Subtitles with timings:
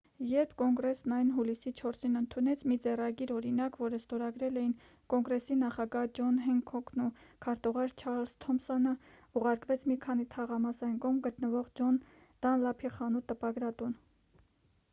[0.27, 4.71] երբ կոնգրեսն այն հուլիսի 4-ին ընդունեց մի ձեռագիր օրինակ որը ստորագրել էին
[5.13, 7.11] կոնգրեսի նախագահ ջոն հենքոքն ու
[7.47, 8.93] քարտուղար չարլզ թոմսոնը
[9.41, 12.01] ուղարկվեց մի քանի թաղամաս այն կողմ գտնվող ջոն
[12.47, 13.95] դանլափի խանութ-տպագրատուն